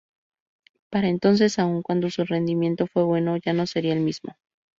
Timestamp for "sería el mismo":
3.67-4.35